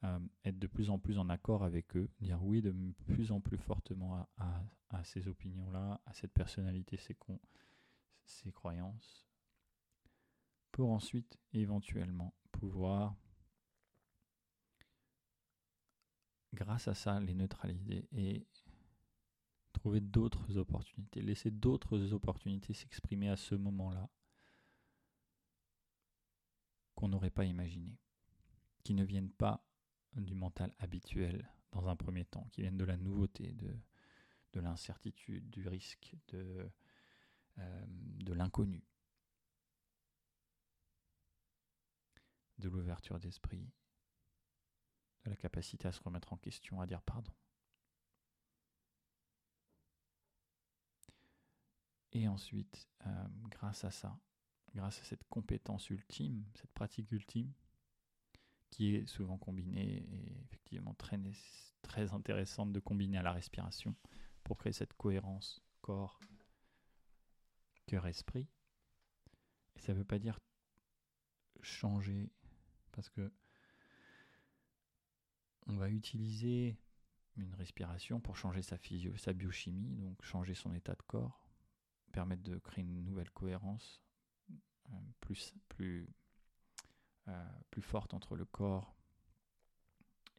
euh, 0.04 0.18
être 0.44 0.58
de 0.58 0.66
plus 0.66 0.90
en 0.90 0.98
plus 0.98 1.18
en 1.18 1.28
accord 1.28 1.64
avec 1.64 1.96
eux, 1.96 2.08
dire 2.20 2.42
oui 2.42 2.62
de 2.62 2.74
plus 3.06 3.32
en 3.32 3.40
plus 3.40 3.58
fortement 3.58 4.26
à, 4.38 5.04
ces 5.04 5.28
opinions-là, 5.28 6.00
à 6.06 6.12
cette 6.14 6.32
personnalité, 6.32 6.96
ces, 6.96 7.16
ces 8.24 8.50
croyances, 8.50 9.26
pour 10.72 10.90
ensuite 10.90 11.38
éventuellement 11.52 12.34
pouvoir, 12.50 13.14
grâce 16.54 16.88
à 16.88 16.94
ça, 16.94 17.20
les 17.20 17.34
neutraliser 17.34 18.08
et 18.12 18.46
trouver 19.72 20.00
d'autres 20.00 20.56
opportunités, 20.56 21.22
laisser 21.22 21.50
d'autres 21.50 22.12
opportunités 22.12 22.74
s'exprimer 22.74 23.28
à 23.28 23.36
ce 23.36 23.54
moment-là 23.54 24.08
qu'on 26.94 27.08
n'aurait 27.08 27.30
pas 27.30 27.44
imaginé, 27.44 27.98
qui 28.84 28.94
ne 28.94 29.04
viennent 29.04 29.30
pas 29.30 29.64
du 30.14 30.34
mental 30.34 30.74
habituel 30.78 31.48
dans 31.72 31.88
un 31.88 31.96
premier 31.96 32.24
temps, 32.24 32.48
qui 32.52 32.62
viennent 32.62 32.76
de 32.76 32.84
la 32.84 32.96
nouveauté, 32.96 33.52
de, 33.52 33.74
de 34.52 34.60
l'incertitude, 34.60 35.48
du 35.50 35.66
risque, 35.68 36.14
de, 36.28 36.68
euh, 37.58 37.84
de 37.88 38.32
l'inconnu, 38.32 38.84
de 42.58 42.68
l'ouverture 42.68 43.18
d'esprit, 43.18 43.70
de 45.24 45.30
la 45.30 45.36
capacité 45.36 45.88
à 45.88 45.92
se 45.92 46.02
remettre 46.02 46.32
en 46.32 46.36
question, 46.36 46.80
à 46.80 46.86
dire 46.86 47.02
pardon. 47.02 47.32
Et 52.12 52.26
ensuite, 52.28 52.88
euh, 53.06 53.26
grâce 53.48 53.84
à 53.84 53.90
ça, 53.90 54.18
grâce 54.74 55.00
à 55.00 55.04
cette 55.04 55.24
compétence 55.28 55.90
ultime, 55.90 56.44
cette 56.54 56.72
pratique 56.72 57.10
ultime, 57.12 57.52
qui 58.70 58.94
est 58.94 59.06
souvent 59.06 59.38
combinée 59.38 60.06
et 60.10 60.42
effectivement 60.44 60.94
très, 60.94 61.18
très 61.82 62.12
intéressante 62.12 62.72
de 62.72 62.80
combiner 62.80 63.18
à 63.18 63.22
la 63.22 63.32
respiration 63.32 63.94
pour 64.44 64.58
créer 64.58 64.72
cette 64.72 64.94
cohérence 64.94 65.62
corps, 65.80 66.20
cœur, 67.86 68.06
esprit. 68.06 68.48
Ça 69.76 69.92
ne 69.92 69.98
veut 69.98 70.04
pas 70.04 70.18
dire 70.18 70.38
changer, 71.62 72.30
parce 72.92 73.08
que 73.08 73.32
on 75.66 75.76
va 75.76 75.88
utiliser 75.88 76.76
une 77.36 77.54
respiration 77.54 78.20
pour 78.20 78.36
changer 78.36 78.62
sa, 78.62 78.76
sa 79.16 79.32
biochimie, 79.32 79.96
donc 79.96 80.22
changer 80.22 80.54
son 80.54 80.74
état 80.74 80.94
de 80.94 81.02
corps, 81.02 81.49
permettre 82.10 82.42
de 82.42 82.58
créer 82.58 82.82
une 82.82 83.04
nouvelle 83.04 83.30
cohérence 83.30 84.02
euh, 84.90 84.96
euh, 87.28 87.44
plus 87.70 87.82
forte 87.82 88.14
entre 88.14 88.36
le 88.36 88.44
corps 88.44 88.94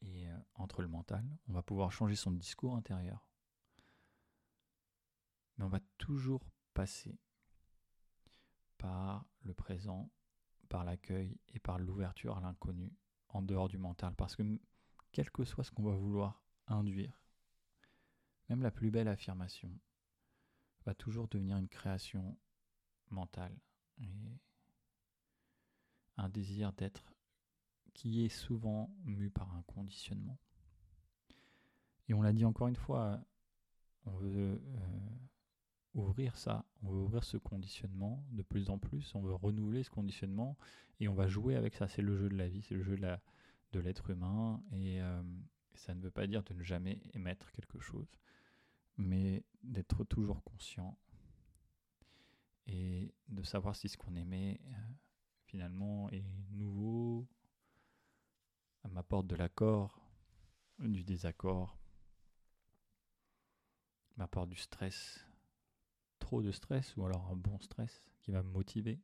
et 0.01 0.27
euh, 0.27 0.37
entre 0.55 0.81
le 0.81 0.87
mental. 0.87 1.25
On 1.47 1.53
va 1.53 1.63
pouvoir 1.63 1.91
changer 1.91 2.15
son 2.15 2.31
discours 2.31 2.75
intérieur. 2.75 3.25
Mais 5.57 5.65
on 5.65 5.69
va 5.69 5.79
toujours 5.97 6.41
passer 6.73 7.19
par 8.77 9.25
le 9.43 9.53
présent, 9.53 10.09
par 10.69 10.83
l'accueil 10.83 11.37
et 11.49 11.59
par 11.59 11.77
l'ouverture 11.77 12.37
à 12.37 12.41
l'inconnu 12.41 12.91
en 13.29 13.41
dehors 13.41 13.69
du 13.69 13.77
mental. 13.77 14.15
Parce 14.15 14.35
que 14.35 14.43
quel 15.11 15.29
que 15.29 15.43
soit 15.43 15.63
ce 15.63 15.71
qu'on 15.71 15.83
va 15.83 15.95
vouloir 15.95 16.43
induire, 16.67 17.21
même 18.49 18.61
la 18.61 18.71
plus 18.71 18.91
belle 18.91 19.07
affirmation 19.07 19.71
va 20.85 20.93
toujours 20.93 21.27
devenir 21.27 21.57
une 21.57 21.67
création 21.67 22.37
mentale 23.09 23.55
et 23.99 24.39
un 26.17 26.29
désir 26.29 26.73
d'être 26.73 27.13
qui 27.93 28.25
est 28.25 28.29
souvent 28.29 28.89
mu 29.03 29.29
par 29.29 29.53
un 29.55 29.63
conditionnement. 29.63 30.39
Et 32.07 32.13
on 32.13 32.21
l'a 32.21 32.33
dit 32.33 32.45
encore 32.45 32.67
une 32.67 32.75
fois, 32.75 33.19
on 34.05 34.11
veut 34.11 34.61
euh, 34.63 35.09
ouvrir 35.93 36.37
ça, 36.37 36.65
on 36.83 36.89
veut 36.89 36.99
ouvrir 36.99 37.23
ce 37.23 37.37
conditionnement 37.37 38.25
de 38.31 38.43
plus 38.43 38.69
en 38.69 38.77
plus, 38.77 39.13
on 39.15 39.21
veut 39.21 39.33
renouveler 39.33 39.83
ce 39.83 39.89
conditionnement 39.89 40.57
et 40.99 41.07
on 41.07 41.13
va 41.13 41.27
jouer 41.27 41.55
avec 41.55 41.75
ça. 41.75 41.87
C'est 41.87 42.01
le 42.01 42.17
jeu 42.17 42.29
de 42.29 42.35
la 42.35 42.47
vie, 42.47 42.61
c'est 42.61 42.75
le 42.75 42.83
jeu 42.83 42.97
de 42.97 43.79
l'être 43.79 44.09
humain 44.09 44.63
et 44.71 45.01
euh, 45.01 45.21
ça 45.73 45.93
ne 45.93 46.01
veut 46.01 46.11
pas 46.11 46.27
dire 46.27 46.43
de 46.43 46.53
ne 46.53 46.63
jamais 46.63 47.01
émettre 47.13 47.51
quelque 47.51 47.79
chose, 47.79 48.09
mais 48.97 49.43
d'être 49.63 50.03
toujours 50.03 50.43
conscient 50.43 50.97
et 52.67 53.13
de 53.27 53.43
savoir 53.43 53.75
si 53.75 53.89
ce 53.89 53.97
qu'on 53.97 54.15
aimait 54.15 54.59
euh, 54.65 54.93
finalement 55.45 56.09
est 56.09 56.25
nouveau, 56.51 57.27
m'apporte 58.89 59.27
de 59.27 59.35
l'accord, 59.35 59.99
du 60.79 61.03
désaccord, 61.03 61.77
m'apporte 64.17 64.49
du 64.49 64.57
stress, 64.57 65.25
trop 66.19 66.41
de 66.41 66.51
stress 66.51 66.95
ou 66.97 67.05
alors 67.05 67.27
un 67.27 67.35
bon 67.35 67.59
stress 67.59 68.03
qui 68.21 68.31
va 68.31 68.43
me 68.43 68.49
motiver. 68.49 68.99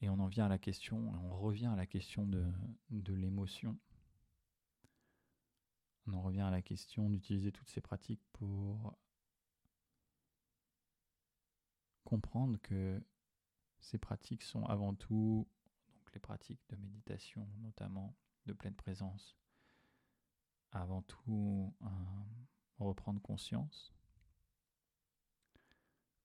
Et 0.00 0.08
on 0.08 0.18
en 0.18 0.26
vient 0.26 0.46
à 0.46 0.48
la 0.48 0.58
question, 0.58 0.98
on 0.98 1.36
revient 1.36 1.66
à 1.66 1.76
la 1.76 1.86
question 1.86 2.26
de, 2.26 2.44
de 2.90 3.14
l'émotion. 3.14 3.78
On 6.12 6.18
en 6.18 6.20
revient 6.20 6.40
à 6.42 6.50
la 6.50 6.60
question 6.60 7.08
d'utiliser 7.08 7.52
toutes 7.52 7.70
ces 7.70 7.80
pratiques 7.80 8.22
pour 8.32 8.94
comprendre 12.04 12.58
que 12.60 13.02
ces 13.80 13.96
pratiques 13.96 14.42
sont 14.42 14.66
avant 14.66 14.94
tout 14.94 15.48
donc 15.94 16.12
les 16.12 16.20
pratiques 16.20 16.60
de 16.68 16.76
méditation, 16.76 17.48
notamment 17.60 18.14
de 18.44 18.52
pleine 18.52 18.74
présence, 18.74 19.38
avant 20.70 21.00
tout 21.02 21.74
reprendre 22.78 23.22
conscience. 23.22 23.94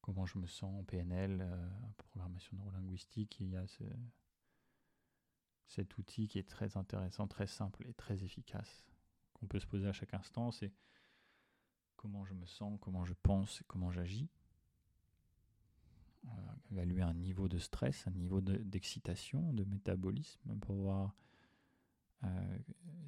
Comment 0.02 0.26
je 0.26 0.38
me 0.38 0.48
sens 0.48 0.80
en 0.80 0.84
PNL, 0.84 1.40
euh, 1.42 1.70
programmation 1.98 2.58
neurolinguistique, 2.58 3.40
il 3.40 3.50
y 3.50 3.58
a 3.58 3.68
ce, 3.68 3.84
cet 5.68 5.98
outil 5.98 6.28
qui 6.28 6.40
est 6.40 6.48
très 6.50 6.78
intéressant, 6.78 7.28
très 7.28 7.48
simple 7.48 7.86
et 7.86 7.94
très 7.94 8.24
efficace, 8.24 8.87
qu'on 9.40 9.48
peut 9.48 9.60
se 9.60 9.68
poser 9.68 9.88
à 9.88 9.94
chaque 9.94 10.14
instant, 10.14 10.52
c'est 10.52 10.72
comment 11.96 12.26
je 12.26 12.34
me 12.34 12.46
sens, 12.46 12.78
comment 12.82 13.06
je 13.06 13.14
pense, 13.24 13.64
comment 13.68 13.92
j'agis. 13.92 14.30
Euh, 16.26 16.30
évaluer 16.72 17.02
un 17.02 17.14
niveau 17.14 17.48
de 17.48 17.58
stress, 17.58 18.06
un 18.08 18.12
niveau 18.12 18.42
d'excitation, 18.42 19.54
de, 19.54 19.64
métabolisme, 19.64 20.58
pour 20.60 20.76
voir 20.76 21.16
euh, 22.24 22.58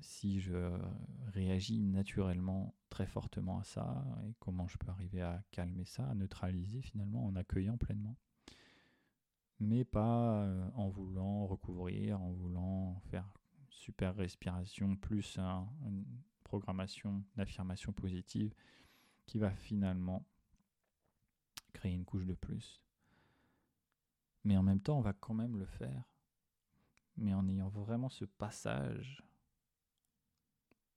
si 0.01 0.39
je 0.39 0.79
réagis 1.27 1.81
naturellement 1.81 2.75
très 2.89 3.07
fortement 3.07 3.59
à 3.59 3.63
ça 3.63 4.05
et 4.25 4.35
comment 4.39 4.67
je 4.67 4.77
peux 4.77 4.89
arriver 4.89 5.21
à 5.21 5.43
calmer 5.51 5.85
ça, 5.85 6.07
à 6.07 6.13
neutraliser 6.13 6.81
finalement 6.81 7.25
en 7.25 7.35
accueillant 7.35 7.77
pleinement. 7.77 8.15
Mais 9.59 9.83
pas 9.83 10.43
euh, 10.43 10.69
en 10.75 10.87
voulant 10.87 11.45
recouvrir, 11.45 12.21
en 12.21 12.31
voulant 12.31 13.01
faire 13.09 13.27
super 13.79 14.13
respiration 14.15 14.97
plus 14.97 15.37
une 15.37 16.05
programmation 16.43 17.23
d'affirmation 17.37 17.93
positive 17.93 18.53
qui 19.25 19.39
va 19.39 19.51
finalement 19.51 20.25
créer 21.71 21.93
une 21.93 22.03
couche 22.03 22.25
de 22.25 22.33
plus. 22.33 22.83
Mais 24.43 24.57
en 24.57 24.63
même 24.63 24.81
temps, 24.81 24.97
on 24.97 25.01
va 25.01 25.13
quand 25.13 25.33
même 25.33 25.57
le 25.57 25.65
faire, 25.65 26.03
mais 27.15 27.33
en 27.33 27.47
ayant 27.47 27.69
vraiment 27.69 28.09
ce 28.09 28.25
passage 28.25 29.23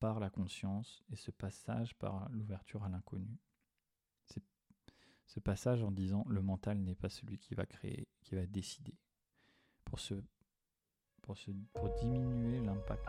par 0.01 0.19
la 0.19 0.31
conscience 0.31 1.05
et 1.13 1.17
ce 1.17 1.31
passage 1.31 1.95
par 1.99 2.29
l'ouverture 2.31 2.83
à 2.83 2.89
l'inconnu. 2.89 3.39
Ce 5.27 5.41
passage 5.41 5.83
en 5.83 5.93
disant 5.93 6.27
le 6.29 6.43
mental 6.43 6.79
n'est 6.79 6.97
pas 6.97 7.09
celui 7.09 7.39
qui 7.39 7.55
va 7.55 7.65
créer, 7.65 8.07
qui 8.21 8.35
va 8.35 8.45
décider. 8.45 8.99
Pour, 9.85 9.99
ce, 9.99 10.15
pour, 11.23 11.35
diminuer 12.01 12.61
l'impact, 12.67 13.09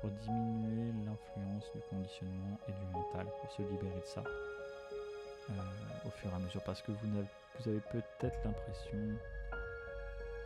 pour 0.00 0.10
diminuer 0.10 0.92
l'influence 1.04 1.70
du 1.72 1.80
conditionnement 1.88 2.58
et 2.68 2.72
du 2.72 2.86
mental, 2.92 3.26
pour 3.40 3.50
se 3.50 3.62
libérer 3.62 4.00
de 4.00 4.06
ça 4.06 4.22
euh, 5.50 5.52
au 6.06 6.10
fur 6.10 6.30
et 6.30 6.34
à 6.34 6.38
mesure. 6.38 6.62
Parce 6.64 6.82
que 6.82 6.92
vous 6.92 7.18
avez, 7.18 7.26
vous 7.58 7.68
avez 7.68 7.80
peut-être 7.80 8.38
l'impression 8.44 8.98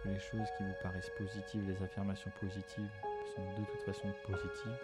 que 0.02 0.08
les 0.08 0.20
choses 0.20 0.48
qui 0.56 0.64
vous 0.64 0.74
paraissent 0.82 1.10
positives, 1.16 1.66
les 1.66 1.82
affirmations 1.82 2.30
positives, 2.40 2.90
sont 3.34 3.60
de 3.60 3.64
toute 3.66 3.82
façon 3.82 4.08
positives, 4.24 4.78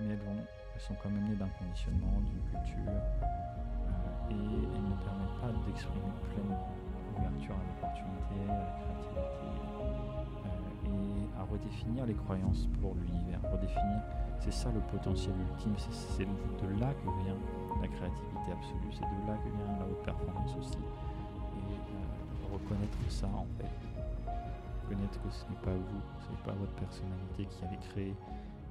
mais 0.00 0.12
elles, 0.12 0.20
vont, 0.20 0.36
elles 0.74 0.80
sont 0.80 0.94
quand 1.02 1.10
même 1.10 1.28
nées 1.28 1.36
d'un 1.36 1.48
conditionnement, 1.48 2.20
d'une 2.20 2.42
culture, 2.50 2.92
euh, 2.92 4.30
et 4.30 4.34
elles 4.34 4.82
ne 4.82 5.04
permettent 5.04 5.40
pas 5.40 5.52
d'exprimer 5.66 6.12
pleinement 6.32 6.87
l'ouverture 7.18 7.54
à 7.54 7.64
l'opportunité, 7.66 8.36
à 8.48 8.54
la 8.54 8.70
créativité, 8.78 9.50
euh, 10.46 10.86
et 10.86 11.38
à 11.38 11.44
redéfinir 11.44 12.06
les 12.06 12.14
croyances 12.14 12.68
pour 12.80 12.94
l'univers. 12.94 13.40
Redéfinir, 13.50 14.00
c'est 14.40 14.52
ça 14.52 14.70
le 14.70 14.80
potentiel 14.80 15.34
ultime, 15.50 15.74
c'est 15.78 16.24
de 16.24 16.80
là 16.80 16.94
que 16.94 17.10
vient 17.24 17.36
la 17.80 17.88
créativité 17.88 18.52
absolue, 18.52 18.92
c'est 18.92 19.06
de 19.06 19.26
là 19.26 19.36
que 19.38 19.48
vient 19.50 19.78
la 19.78 19.86
haute 19.86 20.02
performance 20.02 20.56
aussi. 20.58 20.78
Et 20.78 21.74
euh, 21.74 22.54
reconnaître 22.54 22.98
ça 23.08 23.26
en 23.26 23.46
fait, 23.58 23.70
reconnaître 24.84 25.20
que 25.22 25.30
ce 25.30 25.44
n'est 25.48 25.62
pas 25.62 25.74
vous, 25.74 26.02
ce 26.22 26.30
n'est 26.30 26.44
pas 26.44 26.58
votre 26.58 26.74
personnalité 26.74 27.46
qui 27.46 27.64
avait 27.64 27.82
créé 27.90 28.14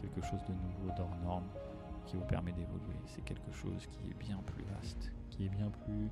quelque 0.02 0.22
chose 0.22 0.40
de 0.48 0.54
nouveau, 0.54 0.96
d'hors 0.96 1.16
norme, 1.24 1.48
qui 2.06 2.16
vous 2.16 2.26
permet 2.26 2.52
d'évoluer. 2.52 2.96
C'est 3.06 3.24
quelque 3.24 3.52
chose 3.52 3.88
qui 3.92 4.12
est 4.12 4.18
bien 4.18 4.38
plus 4.46 4.64
vaste, 4.76 5.12
qui 5.30 5.46
est 5.46 5.50
bien 5.50 5.70
plus 5.86 6.10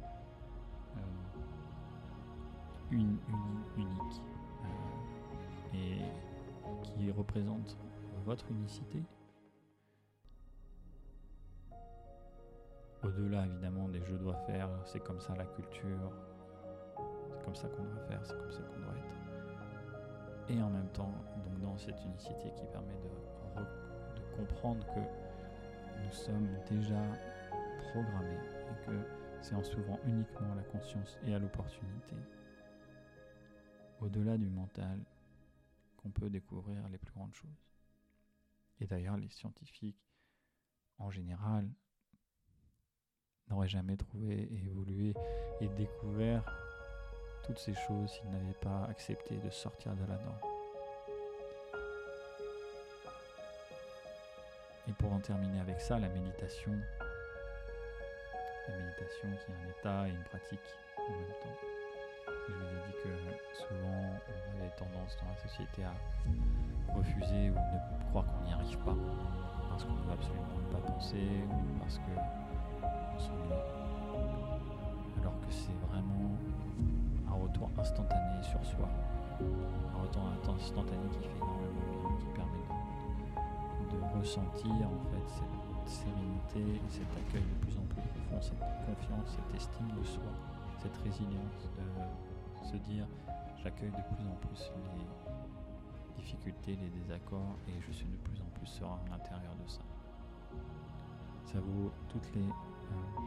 unique 2.92 4.22
euh, 4.64 5.76
et 5.76 6.02
qui 6.84 7.12
représente 7.12 7.78
votre 8.26 8.50
unicité. 8.52 9.04
Au-delà 13.04 13.46
évidemment 13.46 13.88
des 13.90 14.02
je 14.04 14.16
dois 14.16 14.36
faire, 14.48 14.70
c'est 14.86 15.00
comme 15.00 15.20
ça 15.20 15.36
la 15.36 15.46
culture, 15.46 16.12
c'est 17.30 17.44
comme 17.44 17.56
ça 17.56 17.68
qu'on 17.68 17.84
doit 17.84 18.04
faire, 18.08 18.20
c'est 18.24 18.38
comme 18.38 18.52
ça 18.52 18.62
qu'on 18.62 18.80
doit 18.80 18.96
être. 18.98 20.50
Et 20.50 20.62
en 20.62 20.70
même 20.70 20.90
temps, 20.90 21.14
donc 21.44 21.60
dans 21.62 21.78
cette 21.78 22.04
unicité 22.04 22.52
qui 22.56 22.66
permet 22.68 22.94
de 22.94 23.26
de 24.16 24.38
comprendre 24.38 24.86
que 24.88 25.00
nous 25.00 26.12
sommes 26.12 26.50
déjà 26.70 27.02
programmés 27.92 28.40
et 28.70 28.86
que 28.86 28.98
c'est 29.42 29.56
en 29.56 29.64
s'ouvrant 29.64 30.00
uniquement 30.06 30.52
à 30.54 30.56
la 30.56 30.64
conscience 30.64 31.18
et 31.26 31.34
à 31.34 31.40
l'opportunité, 31.40 32.16
au-delà 34.02 34.38
du 34.38 34.50
mental, 34.50 35.00
qu'on 35.98 36.10
peut 36.10 36.30
découvrir 36.30 36.88
les 36.90 36.98
plus 36.98 37.12
grandes 37.12 37.34
choses. 37.34 37.66
Et 38.80 38.88
d'ailleurs, 38.88 39.18
les 39.18 39.30
scientifiques, 39.30 40.04
en 40.98 41.10
général, 41.10 41.70
n'auraient 43.50 43.68
jamais 43.68 43.98
trouvé 43.98 44.52
évolué 44.54 45.14
et 45.62 45.68
découvert 45.70 46.44
toutes 47.46 47.60
ces 47.60 47.76
choses 47.76 48.12
s'ils 48.12 48.30
n'avaient 48.32 48.60
pas 48.62 48.86
accepté 48.86 49.38
de 49.38 49.50
sortir 49.50 49.96
de 49.96 50.06
la 50.06 50.18
norme. 50.18 50.40
Et 54.88 54.94
pour 54.94 55.12
en 55.14 55.20
terminer 55.20 55.60
avec 55.60 55.80
ça, 55.82 56.00
la 56.00 56.10
méditation. 56.10 56.72
La 58.68 58.78
méditation 58.78 59.30
qui 59.30 59.52
est 59.52 59.56
un 59.56 59.70
état 59.70 60.08
et 60.08 60.12
une 60.12 60.24
pratique 60.24 60.60
en 60.98 61.12
même 61.12 61.34
temps. 61.42 61.76
Souvent 63.56 64.20
on 64.28 64.60
avait 64.60 64.76
tendance 64.76 65.16
dans 65.22 65.30
la 65.30 65.38
société 65.38 65.84
à 65.84 65.94
refuser 66.94 67.50
ou 67.50 67.56
ne 67.56 68.10
croire 68.10 68.26
qu'on 68.26 68.46
n'y 68.46 68.54
arrive 68.54 68.78
pas 68.80 68.96
parce 69.70 69.84
qu'on 69.84 69.94
ne 69.94 70.04
veut 70.04 70.12
absolument 70.12 70.46
pas 70.72 70.92
penser 70.92 71.44
ou 71.50 71.80
parce 71.80 71.98
que 71.98 72.12
on 72.12 73.20
s'ennuie. 73.20 73.60
Alors 75.22 75.40
que 75.42 75.52
c'est 75.52 75.76
vraiment 75.88 76.36
un 77.28 77.44
retour 77.44 77.70
instantané 77.78 78.44
sur 78.44 78.64
soi, 78.66 78.90
un 79.42 80.02
retour 80.02 80.56
instantané 80.56 81.08
qui 81.12 81.20
fait 81.20 81.36
énormément 81.36 81.92
bien, 81.92 82.18
qui 82.20 82.26
permet 82.36 82.64
de, 83.92 84.20
ressentir 84.20 84.72
en 84.72 85.04
fait 85.12 85.28
cette 85.28 85.90
sérénité, 85.90 86.82
cet 86.90 87.12
accueil 87.18 87.44
de 87.44 87.66
plus 87.66 87.78
en 87.78 87.84
plus 87.84 88.02
profond, 88.02 88.42
cette 88.42 88.60
confiance, 88.60 89.36
cette 89.36 89.56
estime 89.56 89.92
de 90.00 90.04
soi, 90.04 90.32
cette 90.82 90.98
résilience 91.04 91.70
de 91.76 92.66
se 92.66 92.78
dire 92.78 93.08
j'accueille 93.66 93.90
de 93.90 94.16
plus 94.16 94.28
en 94.28 94.36
plus 94.36 94.72
les 94.96 96.22
difficultés, 96.22 96.76
les 96.76 96.90
désaccords 96.90 97.58
et 97.68 97.82
je 97.82 97.92
suis 97.92 98.06
de 98.06 98.18
plus 98.18 98.40
en 98.40 98.46
plus 98.54 98.68
serein 98.68 99.00
à 99.08 99.18
l'intérieur 99.18 99.56
de 99.56 99.68
ça. 99.68 99.82
Ça 101.46 101.60
vaut 101.60 101.92
toutes 102.08 102.32
les, 102.36 102.44
euh, 102.44 103.20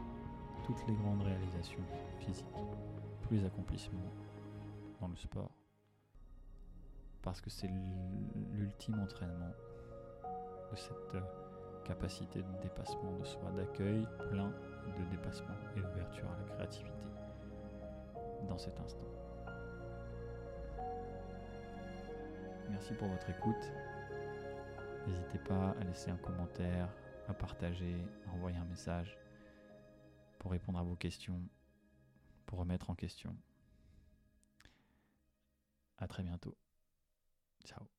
toutes 0.64 0.86
les 0.86 0.94
grandes 0.94 1.22
réalisations 1.22 1.82
physiques, 2.20 2.46
tous 3.22 3.34
les 3.34 3.44
accomplissements 3.44 4.12
dans 5.00 5.08
le 5.08 5.16
sport, 5.16 5.50
parce 7.20 7.40
que 7.40 7.50
c'est 7.50 7.70
l'ultime 8.52 9.00
entraînement 9.00 9.52
de 10.70 10.76
cette 10.76 11.14
euh, 11.16 11.20
capacité 11.84 12.42
de 12.42 12.62
dépassement 12.62 13.12
de 13.18 13.24
soi, 13.24 13.50
d'accueil 13.56 14.06
plein 14.30 14.50
de 14.86 15.04
dépassement 15.10 15.56
et 15.76 15.80
d'ouverture 15.80 16.30
à 16.30 16.36
la 16.36 16.54
créativité 16.54 16.92
dans 18.48 18.58
cet 18.58 18.78
instant. 18.78 19.27
Merci 22.70 22.94
pour 22.94 23.08
votre 23.08 23.28
écoute. 23.30 23.72
N'hésitez 25.06 25.38
pas 25.38 25.70
à 25.80 25.84
laisser 25.84 26.10
un 26.10 26.16
commentaire, 26.16 26.88
à 27.28 27.34
partager, 27.34 27.96
à 28.26 28.34
envoyer 28.34 28.56
un 28.56 28.64
message 28.64 29.18
pour 30.38 30.50
répondre 30.50 30.78
à 30.78 30.82
vos 30.82 30.96
questions, 30.96 31.42
pour 32.46 32.58
remettre 32.58 32.90
en 32.90 32.94
question. 32.94 33.34
À 35.98 36.06
très 36.06 36.22
bientôt. 36.22 36.56
Ciao. 37.64 37.97